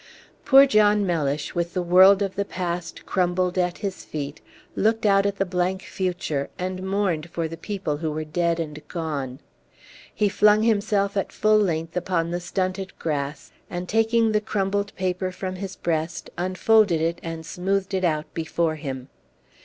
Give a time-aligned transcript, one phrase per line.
[0.45, 4.41] Poor John Mellish, with the world of the past crumbled at his feet,
[4.75, 8.81] looked out at the blank future, and mourned for the people who were dead and
[8.87, 9.37] gone.
[10.11, 15.31] He flung himself at full length upon the stunted grass, and, taking the crumpled paper
[15.31, 19.07] from his breast, unfolded it and smoothed it our before him.